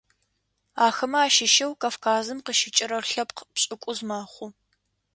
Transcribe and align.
Ахэмэ 0.85 1.19
ащыщэу 1.27 1.73
Кавказым 1.81 2.39
къыщыкӏырэр 2.45 3.03
лъэпкъ 3.11 3.41
пшӏыкӏуз 3.53 3.99
мэхъу. 4.07 4.49